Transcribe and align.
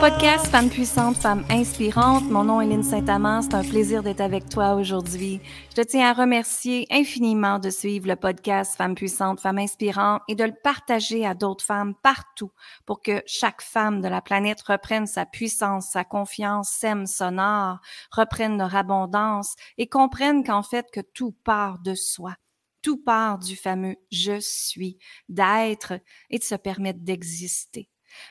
Podcast 0.00 0.48
Femme 0.48 0.68
puissante, 0.68 1.16
femme 1.16 1.44
inspirante. 1.48 2.24
Mon 2.24 2.44
nom 2.44 2.60
est 2.60 2.66
Lynne 2.66 2.82
Saint-Amand. 2.82 3.40
C'est 3.40 3.54
un 3.54 3.64
plaisir 3.64 4.02
d'être 4.02 4.20
avec 4.20 4.46
toi 4.48 4.74
aujourd'hui. 4.74 5.40
Je 5.70 5.82
te 5.82 5.86
tiens 5.86 6.10
à 6.10 6.12
remercier 6.12 6.86
infiniment 6.90 7.58
de 7.58 7.70
suivre 7.70 8.06
le 8.06 8.14
podcast 8.14 8.76
Femme 8.76 8.94
puissante, 8.94 9.40
femme 9.40 9.56
inspirante 9.58 10.20
et 10.28 10.34
de 10.34 10.44
le 10.44 10.52
partager 10.62 11.24
à 11.24 11.34
d'autres 11.34 11.64
femmes 11.64 11.94
partout 12.02 12.52
pour 12.84 13.00
que 13.00 13.22
chaque 13.26 13.62
femme 13.62 14.02
de 14.02 14.08
la 14.08 14.20
planète 14.20 14.60
reprenne 14.62 15.06
sa 15.06 15.24
puissance, 15.24 15.88
sa 15.88 16.04
confiance, 16.04 16.68
sème 16.68 17.06
son 17.06 17.38
art, 17.38 17.80
reprenne 18.12 18.58
leur 18.58 18.76
abondance 18.76 19.56
et 19.78 19.88
comprenne 19.88 20.44
qu'en 20.44 20.62
fait 20.62 20.86
que 20.92 21.00
tout 21.00 21.32
part 21.32 21.78
de 21.78 21.94
soi. 21.94 22.34
Tout 22.82 22.98
part 22.98 23.38
du 23.38 23.56
fameux 23.56 23.96
je 24.12 24.38
suis, 24.40 24.98
d'être 25.30 25.94
et 26.28 26.38
de 26.38 26.44
se 26.44 26.54
permettre 26.54 27.00
d'exister. 27.00 27.88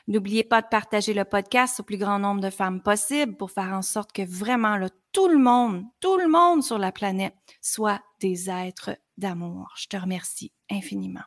N'oubliez 0.08 0.44
pas 0.44 0.62
de 0.62 0.68
partager 0.68 1.14
le 1.14 1.24
podcast 1.24 1.80
au 1.80 1.82
plus 1.82 1.98
grand 1.98 2.18
nombre 2.18 2.40
de 2.40 2.50
femmes 2.50 2.82
possible 2.82 3.36
pour 3.36 3.50
faire 3.50 3.72
en 3.72 3.82
sorte 3.82 4.12
que 4.12 4.22
vraiment 4.22 4.78
tout 5.12 5.28
le 5.28 5.38
monde, 5.38 5.84
tout 6.00 6.18
le 6.18 6.28
monde 6.28 6.62
sur 6.62 6.78
la 6.78 6.92
planète 6.92 7.34
soit 7.60 8.02
des 8.20 8.50
êtres 8.50 8.96
d'amour. 9.16 9.72
Je 9.76 9.86
te 9.86 9.96
remercie 9.96 10.52
infiniment. 10.70 11.24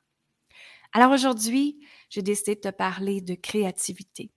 Alors 0.93 1.11
aujourd'hui, 1.11 1.79
j'ai 2.09 2.21
décidé 2.21 2.55
de 2.55 2.61
te 2.61 2.69
parler 2.69 3.21
de 3.21 3.35
créativité. 3.35 4.31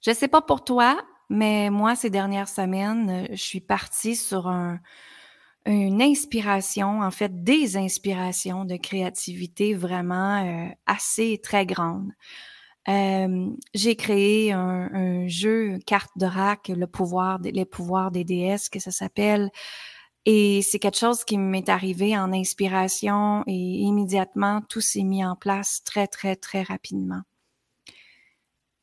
Je 0.00 0.10
ne 0.10 0.14
sais 0.14 0.28
pas 0.28 0.42
pour 0.42 0.64
toi, 0.64 1.02
mais 1.28 1.70
moi, 1.70 1.94
ces 1.94 2.10
dernières 2.10 2.48
semaines, 2.48 3.28
je 3.30 3.42
suis 3.42 3.60
partie 3.60 4.16
sur 4.16 4.48
une 5.66 6.02
inspiration, 6.02 7.02
en 7.02 7.10
fait 7.10 7.44
des 7.44 7.76
inspirations 7.76 8.64
de 8.64 8.76
créativité 8.76 9.74
vraiment 9.74 10.44
euh, 10.44 10.68
assez 10.86 11.40
très 11.42 11.66
grandes 11.66 12.10
j'ai 12.86 13.96
créé 13.96 14.52
un, 14.52 15.26
jeu 15.28 15.78
carte 15.86 16.10
de 16.16 16.26
rack, 16.26 16.68
le 16.68 16.86
pouvoir, 16.86 17.38
les 17.42 17.64
pouvoirs 17.64 18.10
des 18.10 18.24
déesses, 18.24 18.68
que 18.68 18.80
ça 18.80 18.90
s'appelle. 18.90 19.50
Et 20.24 20.62
c'est 20.62 20.78
quelque 20.78 20.98
chose 20.98 21.24
qui 21.24 21.36
m'est 21.36 21.68
arrivé 21.68 22.16
en 22.16 22.32
inspiration 22.32 23.42
et 23.46 23.52
immédiatement, 23.52 24.62
tout 24.68 24.80
s'est 24.80 25.02
mis 25.02 25.24
en 25.24 25.34
place 25.34 25.82
très, 25.84 26.06
très, 26.06 26.36
très 26.36 26.62
rapidement. 26.62 27.22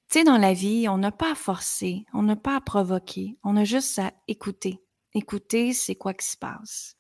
Tu 0.10 0.20
sais, 0.20 0.24
dans 0.24 0.38
la 0.38 0.54
vie, 0.54 0.90
on 0.90 0.98
n'a 0.98 1.12
pas 1.12 1.32
à 1.32 1.36
forcer, 1.36 2.06
on 2.14 2.24
n'a 2.24 2.36
pas 2.36 2.58
à 2.58 2.62
provoquer, 2.62 3.38
on 3.44 3.56
a 3.56 3.64
juste 3.64 4.00
à 4.00 4.12
écouter. 4.28 4.82
Écouter, 5.14 5.72
c'est 5.74 5.96
quoi 5.96 6.14
qui 6.14 6.26
se 6.26 6.36
passe. 6.36 6.98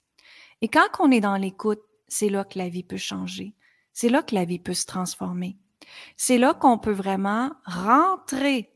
Et 0.61 0.67
quand 0.67 0.88
on 1.00 1.11
est 1.11 1.20
dans 1.20 1.36
l'écoute, 1.36 1.81
c'est 2.08 2.30
là 2.30 2.44
que 2.44 2.58
la 2.58 2.70
vie 2.70 2.83
peut 2.83 2.97
changer. 2.97 3.55
C'est 3.94 4.09
là 4.09 4.23
que 4.23 4.36
la 4.36 4.45
vie 4.45 4.59
peut 4.59 4.73
se 4.73 4.86
transformer. 4.86 5.58
C'est 6.18 6.38
là 6.38 6.54
qu'on 6.54 6.78
peut 6.78 6.92
vraiment 6.92 7.52
rentrer 7.66 8.72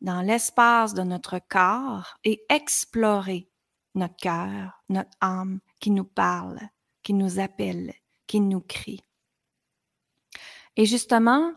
dans 0.00 0.20
l'espace 0.20 0.94
de 0.94 1.02
notre 1.02 1.38
corps 1.48 2.16
et 2.24 2.44
explorer 2.48 3.48
notre 3.94 4.16
cœur, 4.16 4.82
notre 4.88 5.10
âme 5.20 5.60
qui 5.80 5.90
nous 5.90 6.04
parle, 6.04 6.60
qui 7.02 7.14
nous 7.14 7.38
appelle, 7.38 7.94
qui 8.26 8.40
nous 8.40 8.60
crie. 8.60 9.02
Et 10.76 10.86
justement, 10.86 11.52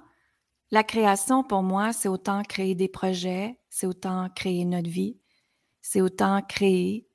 la 0.71 0.83
création 0.83 1.43
pour 1.43 1.63
moi, 1.63 1.93
c'est 1.93 2.09
autant 2.09 2.43
créer 2.43 2.75
des 2.75 2.89
projets, 2.89 3.59
c'est 3.69 3.87
autant 3.87 4.29
créer 4.35 4.65
notre 4.65 4.89
vie, 4.89 5.17
c'est 5.81 6.01
autant 6.01 6.41
créer 6.41 7.07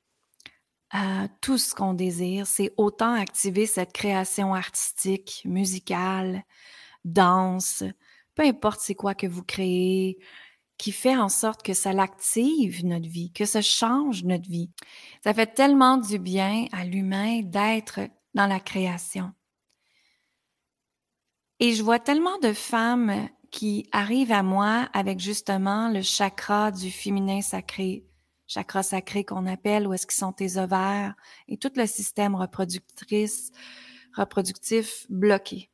euh, 0.95 1.28
tout 1.41 1.59
ce 1.59 1.75
qu'on 1.75 1.95
désire, 1.95 2.47
c'est 2.47 2.73
autant 2.77 3.15
activer 3.15 3.66
cette 3.66 3.93
création 3.93 4.55
artistique, 4.55 5.43
musicale, 5.44 6.44
danse, 7.04 7.84
peu 8.34 8.44
importe 8.44 8.80
c'est 8.80 8.94
quoi 8.94 9.14
que 9.14 9.26
vous 9.26 9.44
créez, 9.44 10.18
qui 10.78 10.92
fait 10.92 11.16
en 11.16 11.28
sorte 11.28 11.62
que 11.62 11.74
ça 11.74 11.92
l'active 11.92 12.84
notre 12.84 13.08
vie, 13.08 13.32
que 13.32 13.44
ça 13.44 13.62
change 13.62 14.24
notre 14.24 14.48
vie. 14.48 14.70
Ça 15.22 15.32
fait 15.32 15.54
tellement 15.54 15.96
du 15.96 16.18
bien 16.18 16.66
à 16.72 16.84
l'humain 16.84 17.42
d'être 17.42 18.00
dans 18.34 18.46
la 18.46 18.60
création. 18.60 19.32
Et 21.60 21.74
je 21.74 21.82
vois 21.82 22.00
tellement 22.00 22.38
de 22.38 22.52
femmes 22.52 23.28
qui 23.52 23.86
arrivent 23.92 24.32
à 24.32 24.42
moi 24.42 24.88
avec 24.92 25.20
justement 25.20 25.88
le 25.88 26.02
chakra 26.02 26.72
du 26.72 26.90
féminin 26.90 27.42
sacré, 27.42 28.04
chakra 28.48 28.82
sacré 28.82 29.24
qu'on 29.24 29.46
appelle, 29.46 29.86
où 29.86 29.92
est-ce 29.92 30.06
qu'ils 30.06 30.19
sont 30.19 30.32
tes 30.32 30.56
ovaires 30.56 31.14
et 31.46 31.58
tout 31.58 31.70
le 31.76 31.86
système 31.86 32.34
reproductrice, 32.34 33.52
reproductif 34.16 35.06
bloqué. 35.10 35.72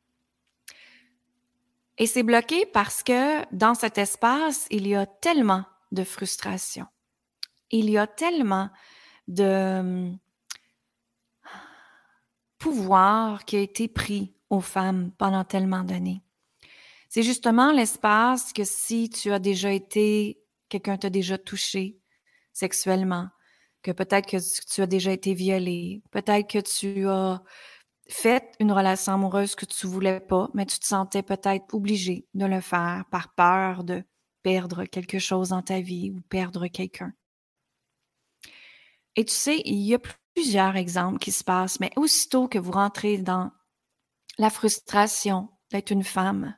Et 1.99 2.07
c'est 2.07 2.23
bloqué 2.23 2.65
parce 2.65 3.03
que 3.03 3.45
dans 3.53 3.75
cet 3.75 3.97
espace, 3.97 4.67
il 4.71 4.87
y 4.87 4.95
a 4.95 5.05
tellement 5.05 5.65
de 5.91 6.05
frustration. 6.05 6.85
Il 7.71 7.89
y 7.89 7.97
a 7.97 8.07
tellement 8.07 8.69
de 9.27 9.79
hum, 9.79 10.17
pouvoir 12.57 13.43
qui 13.43 13.57
a 13.57 13.59
été 13.59 13.89
pris 13.89 14.33
aux 14.49 14.61
femmes 14.61 15.11
pendant 15.17 15.43
tellement 15.43 15.83
d'années. 15.83 16.23
C'est 17.09 17.23
justement 17.23 17.71
l'espace 17.71 18.53
que 18.53 18.63
si 18.63 19.09
tu 19.09 19.31
as 19.31 19.39
déjà 19.39 19.71
été, 19.71 20.39
quelqu'un 20.69 20.97
t'a 20.97 21.09
déjà 21.09 21.37
touché 21.37 21.99
sexuellement, 22.53 23.27
que 23.81 23.91
peut-être 23.91 24.29
que 24.29 24.37
tu 24.73 24.81
as 24.81 24.87
déjà 24.87 25.11
été 25.11 25.33
violé, 25.33 26.01
peut-être 26.11 26.49
que 26.49 26.59
tu 26.59 27.07
as 27.07 27.41
fait 28.09 28.55
une 28.59 28.71
relation 28.71 29.13
amoureuse 29.13 29.55
que 29.55 29.65
tu 29.65 29.87
voulais 29.87 30.19
pas, 30.19 30.49
mais 30.53 30.65
tu 30.65 30.79
te 30.79 30.85
sentais 30.85 31.23
peut-être 31.23 31.73
obligé 31.73 32.27
de 32.33 32.45
le 32.45 32.59
faire 32.59 33.05
par 33.11 33.33
peur 33.35 33.83
de 33.83 34.03
perdre 34.41 34.85
quelque 34.85 35.19
chose 35.19 35.49
dans 35.49 35.61
ta 35.61 35.79
vie 35.79 36.11
ou 36.11 36.21
perdre 36.21 36.67
quelqu'un. 36.67 37.13
Et 39.15 39.25
tu 39.25 39.33
sais, 39.33 39.61
il 39.65 39.79
y 39.79 39.93
a 39.93 39.99
plusieurs 40.33 40.75
exemples 40.75 41.19
qui 41.19 41.31
se 41.31 41.43
passent, 41.43 41.79
mais 41.79 41.91
aussitôt 41.95 42.47
que 42.47 42.57
vous 42.57 42.71
rentrez 42.71 43.17
dans 43.17 43.51
la 44.37 44.49
frustration 44.49 45.49
d'être 45.71 45.91
une 45.91 46.03
femme, 46.03 46.55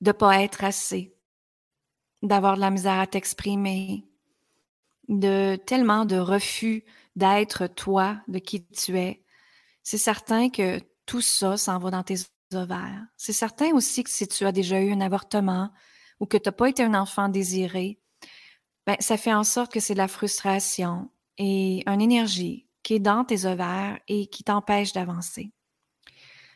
de 0.00 0.10
ne 0.10 0.12
pas 0.12 0.42
être 0.42 0.64
assez, 0.64 1.16
d'avoir 2.22 2.56
de 2.56 2.60
la 2.60 2.70
misère 2.70 2.98
à 2.98 3.06
t'exprimer, 3.06 4.04
de 5.08 5.56
tellement 5.56 6.04
de 6.04 6.16
refus 6.16 6.84
d'être 7.14 7.66
toi, 7.66 8.20
de 8.28 8.38
qui 8.38 8.66
tu 8.66 8.98
es, 8.98 9.21
c'est 9.82 9.98
certain 9.98 10.48
que 10.48 10.80
tout 11.06 11.20
ça 11.20 11.56
s'en 11.56 11.78
va 11.78 11.90
dans 11.90 12.02
tes 12.02 12.16
ovaires. 12.54 13.06
C'est 13.16 13.32
certain 13.32 13.72
aussi 13.72 14.04
que 14.04 14.10
si 14.10 14.26
tu 14.28 14.44
as 14.44 14.52
déjà 14.52 14.80
eu 14.80 14.92
un 14.92 15.00
avortement 15.00 15.70
ou 16.20 16.26
que 16.26 16.36
tu 16.36 16.48
n'as 16.48 16.52
pas 16.52 16.68
été 16.68 16.82
un 16.82 16.94
enfant 16.94 17.28
désiré, 17.28 17.98
ben, 18.86 18.96
ça 19.00 19.16
fait 19.16 19.32
en 19.32 19.44
sorte 19.44 19.72
que 19.72 19.80
c'est 19.80 19.94
de 19.94 19.98
la 19.98 20.08
frustration 20.08 21.10
et 21.38 21.82
une 21.86 22.00
énergie 22.00 22.66
qui 22.82 22.94
est 22.94 23.00
dans 23.00 23.24
tes 23.24 23.44
ovaires 23.44 23.98
et 24.08 24.26
qui 24.26 24.44
t'empêche 24.44 24.92
d'avancer. 24.92 25.52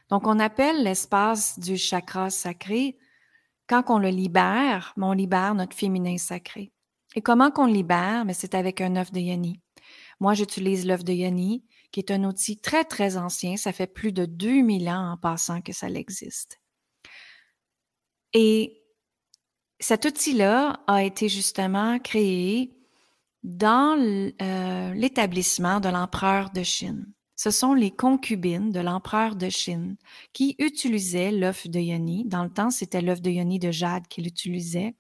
Donc, 0.09 0.27
on 0.27 0.39
appelle 0.39 0.85
l'espace 0.85 1.59
du 1.59 1.77
chakra 1.77 2.31
sacré, 2.31 2.97
quand 3.69 3.85
on 3.89 3.99
le 3.99 4.09
libère, 4.09 4.93
ben, 4.97 5.09
on 5.09 5.13
libère 5.13 5.55
notre 5.55 5.77
féminin 5.77 6.19
sacré. 6.19 6.73
Et 7.17 7.23
comment 7.23 7.51
qu'on 7.51 7.67
le 7.67 7.73
libère? 7.73 8.25
Mais 8.25 8.33
ben, 8.33 8.35
c'est 8.35 8.55
avec 8.55 8.81
un 8.81 8.97
œuf 8.97 9.11
de 9.11 9.21
yoni. 9.21 9.61
Moi, 10.21 10.35
j'utilise 10.35 10.87
l'œuf 10.87 11.05
de 11.05 11.13
yoni 11.13 11.65
qui 11.97 12.01
est 12.01 12.11
un 12.11 12.25
outil 12.25 12.59
très, 12.59 12.85
très 12.85 13.17
ancien. 13.17 13.57
Ça 13.57 13.73
fait 13.73 13.87
plus 13.87 14.13
de 14.13 14.27
2000 14.27 14.87
ans 14.91 15.13
en 15.13 15.17
passant 15.17 15.63
que 15.63 15.73
ça 15.73 15.89
existe. 15.89 16.61
Et 18.35 18.83
cet 19.81 20.05
outil-là 20.05 20.81
a 20.89 21.05
été 21.05 21.31
justement 21.31 21.99
créé 21.99 22.77
dans 23.45 23.99
euh, 23.99 24.93
l'établissement 24.93 25.81
de 25.81 25.89
l'empereur 25.89 26.51
de 26.51 26.63
Chine. 26.63 27.11
Ce 27.35 27.51
sont 27.51 27.73
les 27.73 27.93
concubines 27.93 28.73
de 28.73 28.81
l'empereur 28.81 29.35
de 29.35 29.49
Chine 29.49 29.97
qui 30.35 30.55
utilisaient 30.59 31.33
l'œuf 31.33 31.67
de 31.67 31.81
yoni. 31.81 32.27
Dans 32.27 32.45
le 32.45 32.51
temps, 32.51 32.69
c'était 32.69 33.01
l'œuf 33.01 33.23
de 33.23 33.31
yoni 33.31 33.59
de 33.59 33.71
jade 33.71 34.07
qu'il 34.07 34.27
utilisait. 34.27 34.95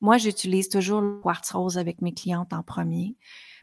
Moi, 0.00 0.18
j'utilise 0.18 0.68
toujours 0.68 1.02
le 1.02 1.20
quartz 1.20 1.52
rose 1.52 1.78
avec 1.78 2.02
mes 2.02 2.12
clientes 2.12 2.52
en 2.52 2.64
premier. 2.64 3.14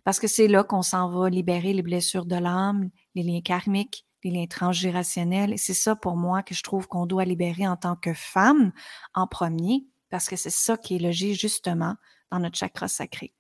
Parce 0.09 0.19
que 0.19 0.25
c'est 0.25 0.47
là 0.47 0.63
qu'on 0.63 0.81
s'en 0.81 1.07
va 1.11 1.29
libérer 1.29 1.71
les 1.71 1.83
blessures 1.83 2.25
de 2.25 2.35
l'âme, 2.35 2.89
les 3.13 3.21
liens 3.21 3.41
karmiques, 3.41 4.07
les 4.23 4.31
liens 4.31 4.47
transgénérationnels. 4.47 5.53
Et 5.53 5.57
c'est 5.57 5.75
ça 5.75 5.95
pour 5.95 6.15
moi 6.15 6.41
que 6.41 6.55
je 6.55 6.63
trouve 6.63 6.87
qu'on 6.87 7.05
doit 7.05 7.25
libérer 7.25 7.67
en 7.67 7.77
tant 7.77 7.95
que 7.95 8.15
femme 8.15 8.71
en 9.13 9.27
premier, 9.27 9.85
parce 10.09 10.27
que 10.27 10.35
c'est 10.35 10.49
ça 10.49 10.77
qui 10.77 10.95
est 10.95 10.99
logé 10.99 11.35
justement 11.35 11.93
dans 12.31 12.39
notre 12.39 12.57
chakra 12.57 12.87
sacré. 12.87 13.35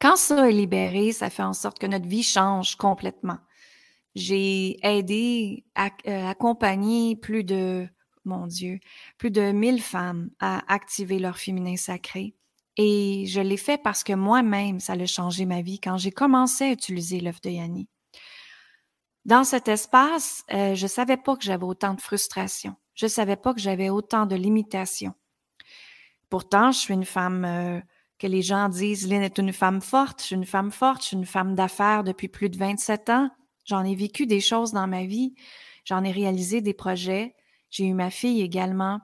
Quand 0.00 0.14
ça 0.14 0.48
est 0.48 0.52
libéré, 0.52 1.10
ça 1.10 1.28
fait 1.28 1.42
en 1.42 1.54
sorte 1.54 1.80
que 1.80 1.88
notre 1.88 2.06
vie 2.06 2.22
change 2.22 2.76
complètement. 2.76 3.38
J'ai 4.14 4.76
aidé, 4.86 5.64
euh, 5.76 6.26
accompagné 6.28 7.16
plus 7.16 7.42
de, 7.42 7.88
mon 8.24 8.46
Dieu, 8.46 8.78
plus 9.18 9.32
de 9.32 9.50
1000 9.50 9.82
femmes 9.82 10.30
à 10.38 10.72
activer 10.72 11.18
leur 11.18 11.36
féminin 11.36 11.74
sacré 11.74 12.36
et 12.76 13.26
je 13.26 13.40
l'ai 13.40 13.56
fait 13.56 13.78
parce 13.82 14.04
que 14.04 14.12
moi-même, 14.12 14.80
ça 14.80 14.94
a 14.94 15.06
changé 15.06 15.44
ma 15.44 15.62
vie 15.62 15.80
quand 15.80 15.96
j'ai 15.96 16.12
commencé 16.12 16.64
à 16.64 16.72
utiliser 16.72 17.20
l'œuf 17.20 17.40
de 17.40 17.50
Yanni. 17.50 17.88
Dans 19.24 19.44
cet 19.44 19.68
espace, 19.68 20.44
euh, 20.52 20.74
je 20.74 20.84
ne 20.84 20.88
savais 20.88 21.16
pas 21.16 21.36
que 21.36 21.44
j'avais 21.44 21.64
autant 21.64 21.94
de 21.94 22.00
frustration. 22.00 22.74
Je 22.94 23.06
ne 23.06 23.10
savais 23.10 23.36
pas 23.36 23.52
que 23.52 23.60
j'avais 23.60 23.90
autant 23.90 24.26
de 24.26 24.34
limitations. 24.34 25.14
Pourtant, 26.30 26.72
je 26.72 26.78
suis 26.78 26.94
une 26.94 27.04
femme 27.04 27.44
euh, 27.44 27.80
que 28.18 28.26
les 28.26 28.42
gens 28.42 28.68
disent, 28.68 29.08
Lynn 29.08 29.22
est 29.22 29.38
une 29.38 29.52
femme 29.52 29.80
forte, 29.80 30.20
je 30.20 30.26
suis 30.26 30.36
une 30.36 30.46
femme 30.46 30.70
forte, 30.70 31.02
je 31.02 31.08
suis 31.08 31.16
une 31.16 31.26
femme 31.26 31.54
d'affaires 31.54 32.04
depuis 32.04 32.28
plus 32.28 32.48
de 32.48 32.56
27 32.56 33.10
ans. 33.10 33.30
J'en 33.64 33.84
ai 33.84 33.94
vécu 33.94 34.26
des 34.26 34.40
choses 34.40 34.72
dans 34.72 34.86
ma 34.86 35.04
vie, 35.04 35.34
j'en 35.84 36.02
ai 36.02 36.12
réalisé 36.12 36.60
des 36.60 36.74
projets, 36.74 37.34
j'ai 37.70 37.86
eu 37.86 37.94
ma 37.94 38.10
fille 38.10 38.42
également. 38.42 39.00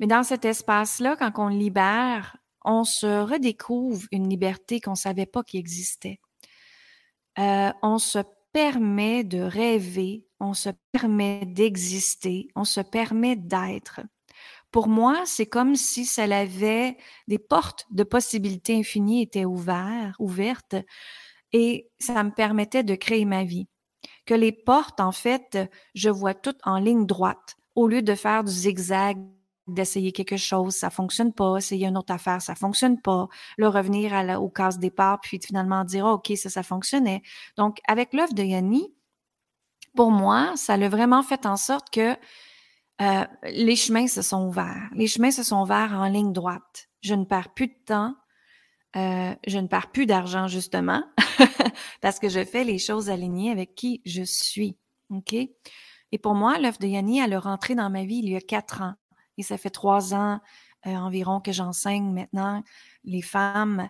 Mais 0.00 0.06
dans 0.06 0.22
cet 0.22 0.44
espace-là, 0.44 1.16
quand 1.16 1.32
on 1.36 1.48
libère, 1.48 2.36
on 2.66 2.84
se 2.84 3.22
redécouvre 3.22 4.06
une 4.12 4.28
liberté 4.28 4.80
qu'on 4.80 4.90
ne 4.90 4.96
savait 4.96 5.26
pas 5.26 5.42
qui 5.42 5.56
existait. 5.56 6.20
Euh, 7.38 7.72
on 7.82 7.98
se 7.98 8.18
permet 8.52 9.24
de 9.24 9.40
rêver, 9.40 10.26
on 10.40 10.52
se 10.52 10.70
permet 10.92 11.46
d'exister, 11.46 12.48
on 12.56 12.64
se 12.64 12.80
permet 12.80 13.36
d'être. 13.36 14.00
Pour 14.72 14.88
moi, 14.88 15.22
c'est 15.24 15.46
comme 15.46 15.76
si 15.76 16.04
ça 16.04 16.24
avait 16.24 16.96
des 17.28 17.38
portes 17.38 17.86
de 17.90 18.02
possibilités 18.02 18.76
infinies 18.76 19.22
étaient 19.22 19.44
ouvertes, 19.44 20.14
ouvertes 20.18 20.76
et 21.52 21.88
ça 21.98 22.22
me 22.24 22.30
permettait 22.30 22.82
de 22.82 22.94
créer 22.94 23.24
ma 23.24 23.44
vie. 23.44 23.68
Que 24.26 24.34
les 24.34 24.52
portes, 24.52 25.00
en 25.00 25.12
fait, 25.12 25.58
je 25.94 26.10
vois 26.10 26.34
toutes 26.34 26.60
en 26.64 26.78
ligne 26.78 27.06
droite 27.06 27.56
au 27.74 27.86
lieu 27.86 28.02
de 28.02 28.14
faire 28.14 28.42
du 28.42 28.52
zigzag 28.52 29.18
d'essayer 29.66 30.12
quelque 30.12 30.36
chose, 30.36 30.74
ça 30.74 30.90
fonctionne 30.90 31.32
pas, 31.32 31.56
essayer 31.56 31.86
une 31.86 31.98
autre 31.98 32.12
affaire, 32.12 32.40
ça 32.40 32.54
fonctionne 32.54 33.00
pas, 33.00 33.28
le 33.58 33.68
revenir 33.68 34.14
à 34.14 34.22
la, 34.22 34.40
au 34.40 34.48
casse 34.48 34.78
départ, 34.78 35.20
puis 35.20 35.40
finalement 35.44 35.84
dire, 35.84 36.06
ah, 36.06 36.14
OK, 36.14 36.32
ça, 36.36 36.48
ça 36.48 36.62
fonctionnait. 36.62 37.22
Donc, 37.56 37.78
avec 37.88 38.12
l'œuvre 38.12 38.34
de 38.34 38.42
Yanni, 38.42 38.94
pour 39.94 40.10
moi, 40.10 40.52
ça 40.56 40.74
a 40.74 40.88
vraiment 40.88 41.22
fait 41.22 41.46
en 41.46 41.56
sorte 41.56 41.90
que 41.90 42.16
euh, 43.02 43.24
les 43.44 43.76
chemins 43.76 44.06
se 44.06 44.22
sont 44.22 44.46
ouverts. 44.46 44.88
Les 44.94 45.06
chemins 45.06 45.30
se 45.30 45.42
sont 45.42 45.62
ouverts 45.62 45.92
en 45.92 46.06
ligne 46.06 46.32
droite. 46.32 46.88
Je 47.02 47.14
ne 47.14 47.24
perds 47.24 47.52
plus 47.52 47.68
de 47.68 47.76
temps, 47.84 48.14
euh, 48.96 49.34
je 49.46 49.58
ne 49.58 49.66
perds 49.66 49.90
plus 49.90 50.06
d'argent, 50.06 50.46
justement, 50.46 51.02
parce 52.00 52.18
que 52.18 52.28
je 52.28 52.44
fais 52.44 52.64
les 52.64 52.78
choses 52.78 53.10
alignées 53.10 53.50
avec 53.50 53.74
qui 53.74 54.00
je 54.04 54.22
suis. 54.22 54.78
OK? 55.10 55.34
Et 56.12 56.18
pour 56.18 56.34
moi, 56.34 56.58
l'œuvre 56.58 56.78
de 56.78 56.86
Yanni, 56.86 57.18
elle 57.18 57.32
est 57.32 57.38
rentrée 57.38 57.74
dans 57.74 57.90
ma 57.90 58.04
vie 58.04 58.20
il 58.22 58.30
y 58.30 58.36
a 58.36 58.40
quatre 58.40 58.82
ans. 58.82 58.94
Et 59.38 59.42
ça 59.42 59.58
fait 59.58 59.70
trois 59.70 60.14
ans 60.14 60.40
euh, 60.86 60.94
environ 60.94 61.40
que 61.40 61.50
j'enseigne 61.50 62.12
maintenant 62.12 62.62
les 63.02 63.22
femmes 63.22 63.88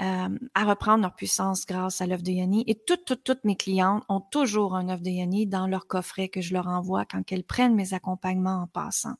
euh, 0.00 0.38
à 0.54 0.64
reprendre 0.64 1.02
leur 1.02 1.14
puissance 1.14 1.66
grâce 1.66 2.00
à 2.00 2.06
l'œuvre 2.06 2.22
de 2.22 2.30
Yanni. 2.30 2.62
Et 2.68 2.76
toutes, 2.76 3.04
toutes, 3.04 3.24
toutes 3.24 3.44
mes 3.44 3.56
clientes 3.56 4.04
ont 4.08 4.20
toujours 4.20 4.76
un 4.76 4.88
œuvre 4.88 5.02
de 5.02 5.10
Yanni 5.10 5.46
dans 5.46 5.66
leur 5.66 5.88
coffret 5.88 6.28
que 6.28 6.40
je 6.40 6.54
leur 6.54 6.68
envoie 6.68 7.04
quand 7.04 7.32
elles 7.32 7.42
prennent 7.42 7.74
mes 7.74 7.94
accompagnements 7.94 8.62
en 8.62 8.66
passant. 8.68 9.14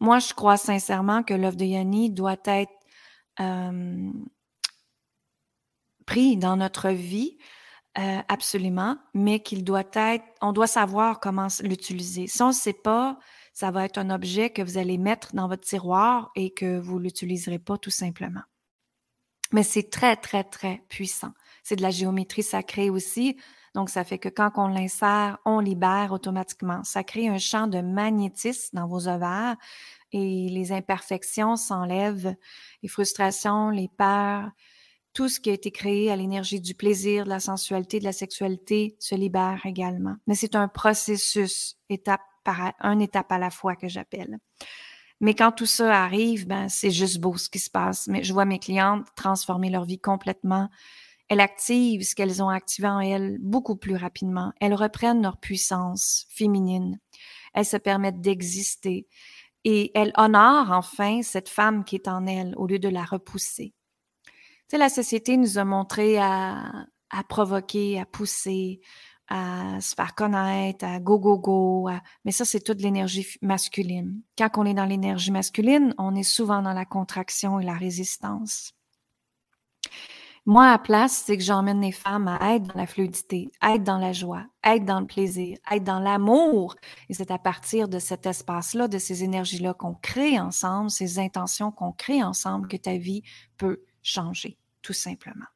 Moi, 0.00 0.18
je 0.18 0.32
crois 0.32 0.56
sincèrement 0.56 1.22
que 1.22 1.34
l'œuvre 1.34 1.56
de 1.56 1.64
Yanni 1.64 2.10
doit 2.10 2.40
être 2.44 2.72
euh, 3.40 4.10
pris 6.06 6.36
dans 6.36 6.56
notre 6.56 6.88
vie 6.88 7.38
absolument, 7.94 8.96
mais 9.12 9.40
qu'il 9.40 9.64
doit 9.64 9.84
être, 9.92 10.24
on 10.40 10.54
doit 10.54 10.66
savoir 10.66 11.20
comment 11.20 11.48
l'utiliser. 11.62 12.26
Si 12.26 12.40
on 12.40 12.48
ne 12.48 12.52
sait 12.52 12.72
pas, 12.72 13.18
ça 13.52 13.70
va 13.70 13.84
être 13.84 13.98
un 13.98 14.10
objet 14.10 14.50
que 14.50 14.62
vous 14.62 14.78
allez 14.78 14.98
mettre 14.98 15.34
dans 15.34 15.48
votre 15.48 15.66
tiroir 15.66 16.30
et 16.36 16.52
que 16.52 16.78
vous 16.78 16.98
l'utiliserez 16.98 17.58
pas 17.58 17.78
tout 17.78 17.90
simplement. 17.90 18.42
Mais 19.52 19.62
c'est 19.62 19.90
très, 19.90 20.16
très, 20.16 20.44
très 20.44 20.82
puissant. 20.88 21.32
C'est 21.62 21.76
de 21.76 21.82
la 21.82 21.90
géométrie 21.90 22.42
sacrée 22.42 22.88
aussi. 22.88 23.36
Donc, 23.74 23.90
ça 23.90 24.04
fait 24.04 24.18
que 24.18 24.28
quand 24.28 24.52
on 24.56 24.68
l'insère, 24.68 25.38
on 25.44 25.60
libère 25.60 26.12
automatiquement. 26.12 26.82
Ça 26.84 27.04
crée 27.04 27.28
un 27.28 27.38
champ 27.38 27.66
de 27.66 27.80
magnétisme 27.80 28.76
dans 28.76 28.86
vos 28.86 29.08
ovaires 29.08 29.56
et 30.12 30.48
les 30.48 30.72
imperfections 30.72 31.56
s'enlèvent, 31.56 32.34
les 32.82 32.88
frustrations, 32.88 33.70
les 33.70 33.88
peurs, 33.88 34.50
tout 35.14 35.28
ce 35.28 35.40
qui 35.40 35.50
a 35.50 35.54
été 35.54 35.70
créé 35.70 36.10
à 36.10 36.16
l'énergie 36.16 36.60
du 36.60 36.74
plaisir, 36.74 37.24
de 37.24 37.30
la 37.30 37.40
sensualité, 37.40 37.98
de 37.98 38.04
la 38.04 38.12
sexualité 38.12 38.96
se 38.98 39.14
libère 39.14 39.60
également. 39.64 40.16
Mais 40.26 40.34
c'est 40.34 40.54
un 40.54 40.68
processus, 40.68 41.78
étape 41.90 42.22
par 42.42 42.74
un 42.80 42.98
étape 42.98 43.30
à 43.32 43.38
la 43.38 43.50
fois 43.50 43.76
que 43.76 43.88
j'appelle. 43.88 44.38
Mais 45.22 45.34
quand 45.34 45.52
tout 45.52 45.66
ça 45.66 46.02
arrive, 46.02 46.48
ben, 46.48 46.68
c'est 46.68 46.90
juste 46.90 47.20
beau 47.20 47.36
ce 47.36 47.48
qui 47.48 47.60
se 47.60 47.70
passe. 47.70 48.08
Mais 48.08 48.24
je 48.24 48.32
vois 48.32 48.44
mes 48.44 48.58
clientes 48.58 49.06
transformer 49.14 49.70
leur 49.70 49.84
vie 49.84 50.00
complètement. 50.00 50.68
Elles 51.28 51.40
activent 51.40 52.02
ce 52.02 52.16
qu'elles 52.16 52.42
ont 52.42 52.48
activé 52.48 52.88
en 52.88 52.98
elles 52.98 53.38
beaucoup 53.40 53.76
plus 53.76 53.94
rapidement. 53.94 54.52
Elles 54.60 54.74
reprennent 54.74 55.22
leur 55.22 55.38
puissance 55.38 56.26
féminine. 56.28 56.98
Elles 57.54 57.66
se 57.66 57.76
permettent 57.76 58.20
d'exister. 58.20 59.06
Et 59.64 59.92
elles 59.94 60.12
honorent 60.16 60.72
enfin 60.72 61.22
cette 61.22 61.48
femme 61.48 61.84
qui 61.84 61.94
est 61.94 62.08
en 62.08 62.26
elles 62.26 62.54
au 62.56 62.66
lieu 62.66 62.80
de 62.80 62.88
la 62.88 63.04
repousser. 63.04 63.74
Tu 64.24 64.32
sais, 64.70 64.78
la 64.78 64.88
société 64.88 65.36
nous 65.36 65.56
a 65.56 65.64
montré 65.64 66.18
à, 66.18 66.86
à 67.10 67.22
provoquer, 67.22 68.00
à 68.00 68.06
pousser, 68.06 68.80
à 69.28 69.80
se 69.80 69.94
faire 69.94 70.14
connaître, 70.14 70.84
à 70.84 71.00
go, 71.00 71.18
go, 71.18 71.38
go. 71.38 71.88
Mais 72.24 72.32
ça, 72.32 72.44
c'est 72.44 72.60
toute 72.60 72.80
l'énergie 72.80 73.26
masculine. 73.40 74.20
Quand 74.36 74.50
on 74.56 74.64
est 74.64 74.74
dans 74.74 74.84
l'énergie 74.84 75.30
masculine, 75.30 75.94
on 75.98 76.14
est 76.14 76.22
souvent 76.22 76.62
dans 76.62 76.74
la 76.74 76.84
contraction 76.84 77.58
et 77.60 77.64
la 77.64 77.74
résistance. 77.74 78.74
Moi, 80.44 80.68
à 80.68 80.78
place, 80.78 81.22
c'est 81.24 81.36
que 81.36 81.42
j'emmène 81.44 81.80
les 81.80 81.92
femmes 81.92 82.26
à 82.26 82.56
être 82.56 82.64
dans 82.64 82.78
la 82.80 82.88
fluidité, 82.88 83.52
être 83.62 83.84
dans 83.84 83.98
la 83.98 84.12
joie, 84.12 84.44
être 84.64 84.84
dans 84.84 84.98
le 84.98 85.06
plaisir, 85.06 85.56
être 85.70 85.84
dans 85.84 86.00
l'amour. 86.00 86.74
Et 87.08 87.14
c'est 87.14 87.30
à 87.30 87.38
partir 87.38 87.86
de 87.86 88.00
cet 88.00 88.26
espace-là, 88.26 88.88
de 88.88 88.98
ces 88.98 89.22
énergies-là 89.22 89.72
qu'on 89.72 89.94
crée 89.94 90.40
ensemble, 90.40 90.90
ces 90.90 91.20
intentions 91.20 91.70
qu'on 91.70 91.92
crée 91.92 92.24
ensemble, 92.24 92.66
que 92.66 92.76
ta 92.76 92.96
vie 92.96 93.22
peut 93.56 93.84
changer, 94.02 94.58
tout 94.82 94.92
simplement. 94.92 95.46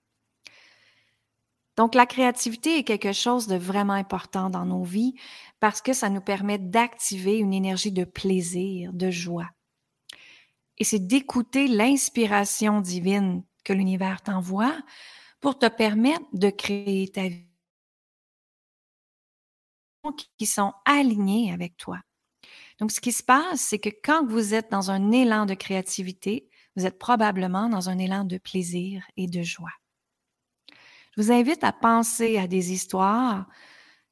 Donc, 1.76 1.94
la 1.94 2.06
créativité 2.06 2.78
est 2.78 2.84
quelque 2.84 3.12
chose 3.12 3.46
de 3.46 3.56
vraiment 3.56 3.92
important 3.92 4.48
dans 4.48 4.64
nos 4.64 4.82
vies 4.82 5.14
parce 5.60 5.82
que 5.82 5.92
ça 5.92 6.08
nous 6.08 6.22
permet 6.22 6.58
d'activer 6.58 7.36
une 7.38 7.52
énergie 7.52 7.92
de 7.92 8.04
plaisir, 8.04 8.92
de 8.92 9.10
joie. 9.10 9.50
Et 10.78 10.84
c'est 10.84 11.06
d'écouter 11.06 11.68
l'inspiration 11.68 12.80
divine 12.80 13.42
que 13.64 13.72
l'univers 13.72 14.22
t'envoie 14.22 14.76
pour 15.40 15.58
te 15.58 15.66
permettre 15.66 16.24
de 16.32 16.50
créer 16.50 17.08
ta 17.08 17.28
vie 17.28 17.46
qui 20.38 20.46
sont 20.46 20.72
alignés 20.84 21.52
avec 21.52 21.76
toi. 21.76 22.00
Donc, 22.78 22.92
ce 22.92 23.00
qui 23.00 23.12
se 23.12 23.22
passe, 23.22 23.60
c'est 23.60 23.78
que 23.78 23.90
quand 24.04 24.26
vous 24.26 24.54
êtes 24.54 24.70
dans 24.70 24.90
un 24.90 25.10
élan 25.10 25.46
de 25.46 25.54
créativité, 25.54 26.48
vous 26.76 26.86
êtes 26.86 26.98
probablement 26.98 27.68
dans 27.68 27.88
un 27.88 27.98
élan 27.98 28.24
de 28.24 28.38
plaisir 28.38 29.02
et 29.16 29.26
de 29.26 29.42
joie. 29.42 29.72
Je 31.16 31.22
vous 31.22 31.32
invite 31.32 31.64
à 31.64 31.72
penser 31.72 32.36
à 32.36 32.46
des 32.46 32.72
histoires 32.72 33.46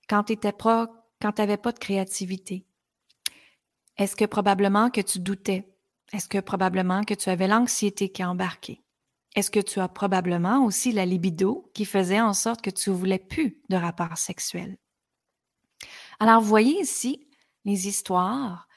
quand 0.08 0.24
tu 0.24 0.38
n'avais 0.42 1.56
pas 1.56 1.72
de 1.72 1.78
créativité. 1.78 2.66
Est-ce 3.98 4.16
que 4.16 4.24
probablement 4.24 4.90
que 4.90 5.02
tu 5.02 5.18
doutais? 5.18 5.70
Est-ce 6.12 6.28
que 6.28 6.38
probablement 6.38 7.02
que 7.02 7.14
tu 7.14 7.28
avais 7.28 7.48
l'anxiété 7.48 8.10
qui 8.10 8.24
embarquait? 8.24 8.82
Est-ce 9.34 9.50
que 9.50 9.60
tu 9.60 9.80
as 9.80 9.88
probablement 9.88 10.64
aussi 10.64 10.92
la 10.92 11.04
libido 11.04 11.70
qui 11.74 11.84
faisait 11.84 12.20
en 12.20 12.32
sorte 12.32 12.62
que 12.62 12.70
tu 12.70 12.90
voulais 12.90 13.18
plus 13.18 13.60
de 13.68 13.76
rapports 13.76 14.16
sexuels? 14.16 14.78
Alors, 16.20 16.40
vous 16.40 16.48
voyez 16.48 16.80
ici, 16.80 17.28
les 17.64 17.88
histoires 17.88 18.68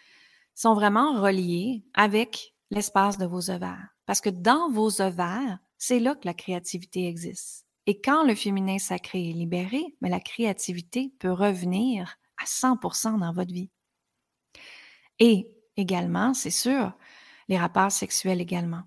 sont 0.56 0.74
vraiment 0.74 1.22
reliées 1.22 1.86
avec 1.94 2.56
l'espace 2.72 3.18
de 3.18 3.26
vos 3.26 3.52
ovaires. 3.52 3.90
Parce 4.08 4.20
que 4.20 4.30
dans 4.30 4.72
vos 4.72 5.02
ovaires, 5.02 5.60
c'est 5.78 6.00
là 6.00 6.16
que 6.16 6.26
la 6.26 6.34
créativité 6.34 7.08
existe. 7.08 7.67
Et 7.90 8.02
quand 8.02 8.24
le 8.24 8.36
féminin 8.36 8.80
sacré 8.80 9.30
est 9.30 9.34
libéré, 9.34 9.82
mais 10.02 10.10
la 10.10 10.20
créativité 10.20 11.14
peut 11.20 11.32
revenir 11.32 12.18
à 12.38 12.44
100% 12.44 13.18
dans 13.18 13.32
votre 13.32 13.54
vie. 13.54 13.72
Et 15.20 15.50
également, 15.78 16.34
c'est 16.34 16.52
sûr, 16.52 16.92
les 17.48 17.58
rapports 17.58 17.92
sexuels 17.92 18.42
également. 18.42 18.84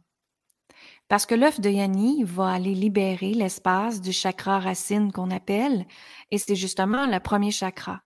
Parce 1.09 1.25
que 1.25 1.35
l'œuf 1.35 1.61
de 1.61 1.71
Yanni 1.71 2.25
va 2.25 2.51
aller 2.51 2.75
libérer 2.75 3.33
l'espace 3.33 4.03
du 4.03 4.13
chakra 4.13 4.61
racine 4.61 5.11
qu'on 5.13 5.31
appelle, 5.31 5.87
et 6.31 6.37
c'est 6.37 6.55
justement 6.55 7.07
le 7.07 7.19
premier 7.21 7.51
chakra, 7.51 8.03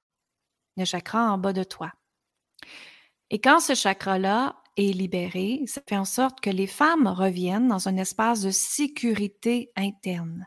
le 0.77 0.85
chakra 0.85 1.33
en 1.33 1.39
bas 1.39 1.53
de 1.53 1.65
toi. 1.65 1.93
Et 3.31 3.41
quand 3.41 3.59
ce 3.59 3.75
chakra-là 3.75 4.63
est 4.77 4.95
libéré, 4.95 5.65
ça 5.67 5.83
fait 5.89 5.97
en 5.97 6.05
sorte 6.05 6.41
que 6.41 6.51
les 6.51 6.69
femmes 6.69 7.09
reviennent 7.09 7.69
dans 7.69 7.89
un 7.89 7.97
espace 7.97 8.43
de 8.43 8.51
sécurité 8.51 9.73
interne 9.77 10.47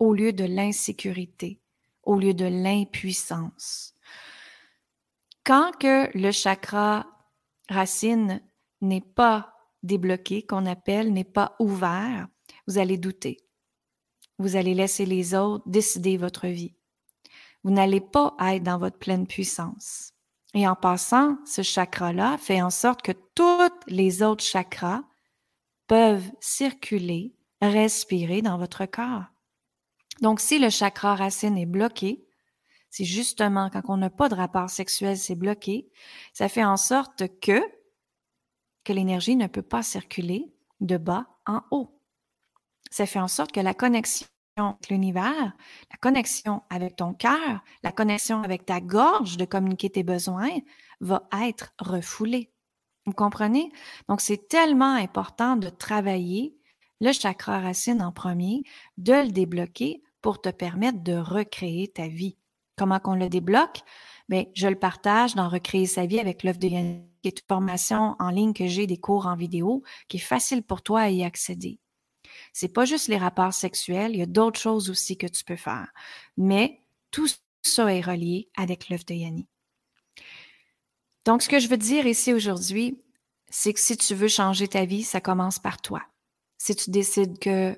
au 0.00 0.12
lieu 0.14 0.32
de 0.32 0.44
l'insécurité, 0.44 1.60
au 2.02 2.18
lieu 2.18 2.34
de 2.34 2.46
l'impuissance. 2.46 3.94
Quand 5.44 5.70
que 5.78 6.10
le 6.16 6.32
chakra 6.32 7.06
racine 7.68 8.42
n'est 8.80 9.00
pas 9.00 9.54
débloqué, 9.82 10.44
qu'on 10.44 10.66
appelle, 10.66 11.12
n'est 11.12 11.24
pas 11.24 11.54
ouvert, 11.60 12.28
vous 12.66 12.78
allez 12.78 12.98
douter. 12.98 13.38
Vous 14.38 14.56
allez 14.56 14.74
laisser 14.74 15.06
les 15.06 15.34
autres 15.34 15.68
décider 15.68 16.16
votre 16.16 16.46
vie. 16.46 16.74
Vous 17.62 17.70
n'allez 17.70 18.00
pas 18.00 18.34
être 18.40 18.62
dans 18.62 18.78
votre 18.78 18.98
pleine 18.98 19.26
puissance. 19.26 20.14
Et 20.54 20.66
en 20.66 20.74
passant, 20.74 21.36
ce 21.44 21.62
chakra-là 21.62 22.38
fait 22.38 22.62
en 22.62 22.70
sorte 22.70 23.02
que 23.02 23.12
tous 23.34 23.70
les 23.86 24.22
autres 24.22 24.42
chakras 24.42 25.02
peuvent 25.86 26.30
circuler, 26.40 27.34
respirer 27.60 28.42
dans 28.42 28.56
votre 28.56 28.86
corps. 28.86 29.26
Donc, 30.20 30.40
si 30.40 30.58
le 30.58 30.70
chakra 30.70 31.14
racine 31.14 31.56
est 31.56 31.66
bloqué, 31.66 32.26
c'est 32.90 33.04
justement 33.04 33.70
quand 33.70 33.82
on 33.88 33.96
n'a 33.96 34.10
pas 34.10 34.28
de 34.28 34.34
rapport 34.34 34.68
sexuel, 34.68 35.16
c'est 35.16 35.34
bloqué, 35.34 35.88
ça 36.32 36.48
fait 36.48 36.64
en 36.64 36.76
sorte 36.76 37.24
que, 37.40 37.62
que 38.84 38.92
l'énergie 38.92 39.36
ne 39.36 39.46
peut 39.46 39.62
pas 39.62 39.82
circuler 39.82 40.52
de 40.80 40.96
bas 40.96 41.26
en 41.46 41.62
haut. 41.70 42.00
Ça 42.90 43.06
fait 43.06 43.20
en 43.20 43.28
sorte 43.28 43.52
que 43.52 43.60
la 43.60 43.74
connexion 43.74 44.26
avec 44.56 44.90
l'univers, 44.90 45.56
la 45.90 45.96
connexion 46.00 46.62
avec 46.68 46.96
ton 46.96 47.14
cœur, 47.14 47.64
la 47.82 47.92
connexion 47.92 48.42
avec 48.42 48.66
ta 48.66 48.80
gorge 48.80 49.36
de 49.36 49.44
communiquer 49.44 49.88
tes 49.88 50.02
besoins 50.02 50.50
va 51.00 51.22
être 51.40 51.72
refoulée. 51.78 52.52
Vous 53.06 53.12
comprenez? 53.12 53.72
Donc, 54.08 54.20
c'est 54.20 54.48
tellement 54.48 54.94
important 54.94 55.56
de 55.56 55.70
travailler 55.70 56.54
le 57.00 57.12
chakra 57.12 57.60
racine 57.60 58.02
en 58.02 58.12
premier, 58.12 58.62
de 58.98 59.14
le 59.14 59.30
débloquer 59.30 60.02
pour 60.22 60.40
te 60.40 60.48
permettre 60.48 61.02
de 61.02 61.14
recréer 61.14 61.88
ta 61.88 62.08
vie. 62.08 62.36
Comment 62.76 62.98
qu'on 62.98 63.14
le 63.14 63.28
débloque? 63.28 63.80
Bien, 64.28 64.44
je 64.54 64.68
le 64.68 64.78
partage 64.78 65.34
dans 65.34 65.48
Recréer 65.48 65.86
sa 65.86 66.06
vie 66.06 66.20
avec 66.20 66.44
l'œuvre 66.44 66.58
de 66.58 66.68
Yannick, 66.68 67.02
qui 67.20 67.28
est 67.28 67.40
une 67.40 67.46
formation 67.48 68.14
en 68.18 68.30
ligne 68.30 68.54
que 68.54 68.66
j'ai, 68.68 68.86
des 68.86 68.96
cours 68.96 69.26
en 69.26 69.34
vidéo, 69.34 69.82
qui 70.08 70.18
est 70.18 70.20
facile 70.20 70.62
pour 70.62 70.82
toi 70.82 71.00
à 71.00 71.08
y 71.10 71.24
accéder. 71.24 71.80
C'est 72.52 72.72
pas 72.72 72.84
juste 72.84 73.08
les 73.08 73.16
rapports 73.16 73.52
sexuels, 73.52 74.12
il 74.12 74.18
y 74.18 74.22
a 74.22 74.26
d'autres 74.26 74.60
choses 74.60 74.88
aussi 74.88 75.16
que 75.18 75.26
tu 75.26 75.44
peux 75.44 75.56
faire. 75.56 75.88
Mais 76.36 76.80
tout 77.10 77.28
ça 77.62 77.92
est 77.92 78.00
relié 78.00 78.48
avec 78.56 78.88
l'œuvre 78.88 79.04
de 79.04 79.14
Yanni. 79.14 79.48
Donc, 81.24 81.42
ce 81.42 81.48
que 81.48 81.58
je 81.58 81.68
veux 81.68 81.76
dire 81.76 82.06
ici 82.06 82.32
aujourd'hui, 82.32 83.02
c'est 83.50 83.74
que 83.74 83.80
si 83.80 83.96
tu 83.96 84.14
veux 84.14 84.28
changer 84.28 84.68
ta 84.68 84.84
vie, 84.84 85.02
ça 85.02 85.20
commence 85.20 85.58
par 85.58 85.82
toi. 85.82 86.02
Si 86.56 86.74
tu 86.76 86.90
décides 86.90 87.38
que 87.38 87.76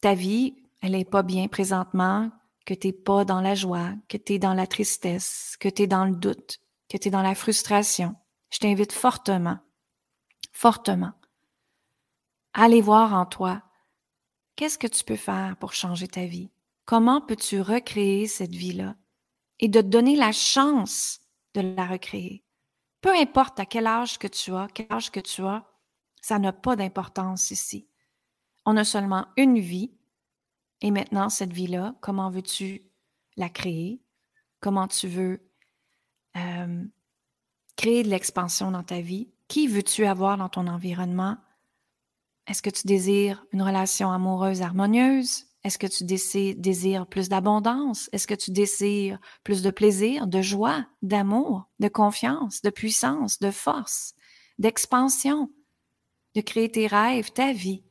ta 0.00 0.14
vie, 0.14 0.54
elle 0.82 0.92
n'est 0.92 1.04
pas 1.04 1.22
bien 1.22 1.48
présentement, 1.48 2.30
que 2.64 2.74
tu 2.74 2.88
n'es 2.88 2.92
pas 2.92 3.24
dans 3.24 3.40
la 3.40 3.54
joie, 3.54 3.94
que 4.08 4.16
tu 4.16 4.34
es 4.34 4.38
dans 4.38 4.54
la 4.54 4.66
tristesse, 4.66 5.56
que 5.58 5.68
tu 5.68 5.82
es 5.82 5.86
dans 5.86 6.04
le 6.04 6.16
doute, 6.16 6.58
que 6.88 6.96
tu 6.96 7.08
es 7.08 7.10
dans 7.10 7.22
la 7.22 7.34
frustration, 7.34 8.16
je 8.50 8.58
t'invite 8.58 8.92
fortement, 8.92 9.58
fortement, 10.52 11.12
à 12.54 12.64
aller 12.64 12.80
voir 12.80 13.14
en 13.14 13.26
toi 13.26 13.62
qu'est-ce 14.56 14.78
que 14.78 14.86
tu 14.86 15.04
peux 15.04 15.16
faire 15.16 15.56
pour 15.58 15.74
changer 15.74 16.08
ta 16.08 16.26
vie? 16.26 16.50
Comment 16.84 17.20
peux-tu 17.20 17.60
recréer 17.60 18.26
cette 18.26 18.54
vie-là? 18.54 18.96
Et 19.58 19.68
de 19.68 19.80
te 19.80 19.86
donner 19.86 20.16
la 20.16 20.32
chance 20.32 21.20
de 21.54 21.60
la 21.60 21.86
recréer. 21.86 22.44
Peu 23.00 23.14
importe 23.14 23.60
à 23.60 23.66
quel 23.66 23.86
âge 23.86 24.18
que 24.18 24.26
tu 24.26 24.52
as, 24.54 24.68
quel 24.72 24.86
âge 24.90 25.10
que 25.10 25.20
tu 25.20 25.42
as, 25.42 25.64
ça 26.20 26.38
n'a 26.38 26.52
pas 26.52 26.76
d'importance 26.76 27.50
ici. 27.50 27.88
On 28.64 28.76
a 28.76 28.84
seulement 28.84 29.26
une 29.36 29.58
vie 29.58 29.92
et 30.80 30.90
maintenant, 30.90 31.28
cette 31.28 31.52
vie-là, 31.52 31.94
comment 32.00 32.30
veux-tu 32.30 32.82
la 33.36 33.48
créer? 33.48 34.02
Comment 34.60 34.88
tu 34.88 35.08
veux 35.08 35.40
euh, 36.36 36.84
créer 37.76 38.02
de 38.02 38.08
l'expansion 38.08 38.70
dans 38.70 38.82
ta 38.82 39.00
vie? 39.00 39.30
Qui 39.48 39.68
veux-tu 39.68 40.06
avoir 40.06 40.36
dans 40.36 40.48
ton 40.48 40.66
environnement? 40.66 41.38
Est-ce 42.46 42.62
que 42.62 42.70
tu 42.70 42.86
désires 42.86 43.44
une 43.52 43.62
relation 43.62 44.10
amoureuse 44.10 44.62
harmonieuse? 44.62 45.46
Est-ce 45.64 45.78
que 45.78 45.86
tu 45.86 46.04
désires 46.04 47.06
plus 47.06 47.28
d'abondance? 47.28 48.08
Est-ce 48.12 48.28
que 48.28 48.34
tu 48.34 48.52
désires 48.52 49.18
plus 49.42 49.62
de 49.62 49.70
plaisir, 49.70 50.28
de 50.28 50.40
joie, 50.40 50.86
d'amour, 51.02 51.68
de 51.80 51.88
confiance, 51.88 52.62
de 52.62 52.70
puissance, 52.70 53.40
de 53.40 53.50
force, 53.50 54.14
d'expansion, 54.58 55.50
de 56.36 56.40
créer 56.40 56.70
tes 56.70 56.86
rêves, 56.86 57.32
ta 57.32 57.52
vie? 57.52 57.82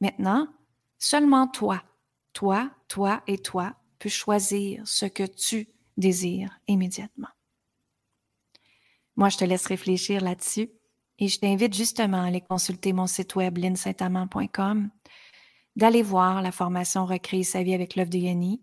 Maintenant, 0.00 0.48
Seulement 1.00 1.48
toi, 1.48 1.82
toi, 2.34 2.70
toi 2.86 3.22
et 3.26 3.38
toi 3.38 3.74
peux 3.98 4.10
choisir 4.10 4.86
ce 4.86 5.06
que 5.06 5.24
tu 5.24 5.68
désires 5.96 6.60
immédiatement. 6.68 7.28
Moi, 9.16 9.30
je 9.30 9.38
te 9.38 9.44
laisse 9.44 9.66
réfléchir 9.66 10.20
là-dessus 10.20 10.70
et 11.18 11.28
je 11.28 11.38
t'invite 11.38 11.74
justement 11.74 12.22
à 12.22 12.26
aller 12.26 12.42
consulter 12.42 12.92
mon 12.92 13.06
site 13.06 13.34
web 13.34 13.56
linsaintamant.com, 13.56 14.90
d'aller 15.74 16.02
voir 16.02 16.42
la 16.42 16.52
formation 16.52 17.06
Recréer 17.06 17.44
sa 17.44 17.62
vie 17.62 17.74
avec 17.74 17.96
l'œuvre 17.96 18.10
de 18.10 18.18
Yanni 18.18 18.62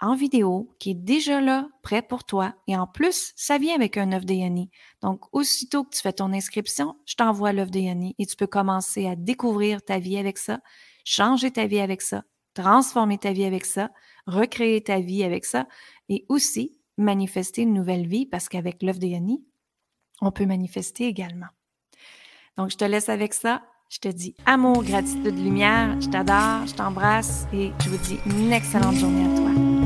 en 0.00 0.14
vidéo 0.14 0.74
qui 0.78 0.90
est 0.90 0.94
déjà 0.94 1.40
là, 1.40 1.68
prêt 1.82 2.02
pour 2.02 2.24
toi. 2.24 2.54
Et 2.66 2.76
en 2.76 2.86
plus, 2.86 3.32
ça 3.36 3.58
vient 3.58 3.74
avec 3.74 3.96
un 3.96 4.12
œuvre 4.12 4.24
de 4.24 4.34
Yanni. 4.34 4.70
Donc, 5.00 5.24
aussitôt 5.32 5.84
que 5.84 5.90
tu 5.94 6.00
fais 6.00 6.12
ton 6.12 6.32
inscription, 6.32 6.96
je 7.06 7.14
t'envoie 7.14 7.52
l'œuvre 7.52 7.70
de 7.70 7.80
Yanni 7.80 8.14
et 8.18 8.26
tu 8.26 8.36
peux 8.36 8.46
commencer 8.46 9.06
à 9.06 9.16
découvrir 9.16 9.82
ta 9.82 9.98
vie 9.98 10.18
avec 10.18 10.38
ça 10.38 10.60
changer 11.08 11.50
ta 11.50 11.66
vie 11.66 11.80
avec 11.80 12.02
ça, 12.02 12.22
transformer 12.52 13.16
ta 13.16 13.32
vie 13.32 13.44
avec 13.44 13.64
ça, 13.64 13.90
recréer 14.26 14.82
ta 14.82 15.00
vie 15.00 15.24
avec 15.24 15.46
ça 15.46 15.66
et 16.10 16.26
aussi 16.28 16.78
manifester 16.98 17.62
une 17.62 17.72
nouvelle 17.72 18.06
vie 18.06 18.26
parce 18.26 18.50
qu'avec 18.50 18.82
l'œuvre 18.82 18.98
de 18.98 19.06
Yanni, 19.06 19.42
on 20.20 20.30
peut 20.30 20.44
manifester 20.44 21.06
également. 21.06 21.46
Donc, 22.58 22.70
je 22.70 22.76
te 22.76 22.84
laisse 22.84 23.08
avec 23.08 23.32
ça. 23.32 23.62
Je 23.88 24.00
te 24.00 24.08
dis 24.08 24.34
amour, 24.44 24.84
gratitude, 24.84 25.38
lumière. 25.38 25.98
Je 25.98 26.10
t'adore, 26.10 26.66
je 26.66 26.74
t'embrasse 26.74 27.46
et 27.54 27.70
je 27.82 27.88
vous 27.88 28.04
dis 28.04 28.18
une 28.26 28.52
excellente 28.52 28.96
journée 28.96 29.24
à 29.24 29.36
toi. 29.36 29.77